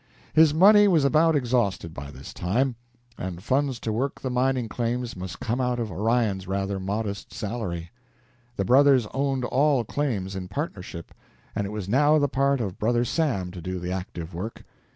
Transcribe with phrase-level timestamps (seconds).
[0.33, 2.75] His money was about exhausted by this time,
[3.19, 7.91] and funds to work the mining claims must come out of Orion's rather modest salary.
[8.55, 11.13] The brothers owned all claims in partnership,
[11.55, 14.63] and it was now the part of "Brother Sam" to do the active work.